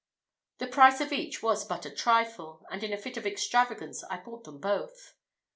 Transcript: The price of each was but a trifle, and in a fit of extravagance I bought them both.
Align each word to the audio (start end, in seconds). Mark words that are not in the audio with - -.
The 0.57 0.65
price 0.65 0.99
of 0.99 1.13
each 1.13 1.43
was 1.43 1.63
but 1.63 1.85
a 1.85 1.91
trifle, 1.93 2.65
and 2.71 2.83
in 2.83 2.91
a 2.91 2.97
fit 2.97 3.17
of 3.17 3.27
extravagance 3.27 4.03
I 4.09 4.17
bought 4.17 4.45
them 4.45 4.57
both. 4.59 5.13